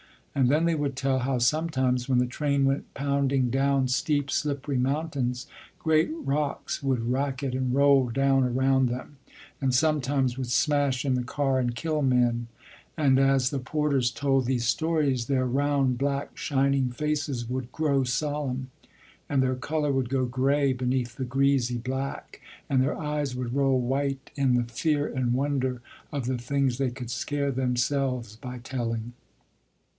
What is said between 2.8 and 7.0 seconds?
pounding down steep slippery mountains, great rocks